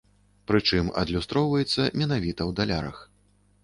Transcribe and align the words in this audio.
Прычым 0.51 0.89
адлюстроўваецца 1.03 1.81
менавіта 2.03 2.41
ў 2.49 2.51
далярах. 2.63 3.05